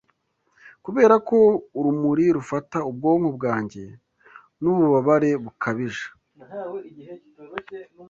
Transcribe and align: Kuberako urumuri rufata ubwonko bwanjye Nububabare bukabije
Kuberako 0.83 1.37
urumuri 1.77 2.25
rufata 2.37 2.77
ubwonko 2.89 3.29
bwanjye 3.37 3.83
Nububabare 4.61 5.29
bukabije 5.43 6.05